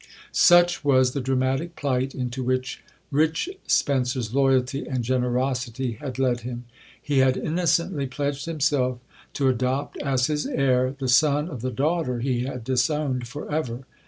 Such 0.31 0.83
was 0.83 1.11
the 1.11 1.21
dramatic 1.21 1.75
plight 1.75 2.15
into 2.15 2.41
which 2.41 2.83
"Rich 3.11 3.47
Spencer's" 3.67 4.33
loyalty 4.33 4.87
and 4.87 5.03
generosity 5.03 5.91
had 5.99 6.17
led 6.17 6.39
him. 6.39 6.63
He 6.99 7.19
had 7.19 7.37
innocently 7.37 8.07
pledged 8.07 8.47
himself 8.47 8.97
to 9.33 9.47
adopt 9.47 9.99
as 10.01 10.25
his 10.25 10.47
heir, 10.47 10.95
the 10.97 11.07
son 11.07 11.49
of 11.49 11.61
the 11.61 11.69
daughter 11.69 12.17
he 12.19 12.45
had 12.45 12.63
disowned 12.63 13.27
for 13.27 13.47
ever. 13.51 13.85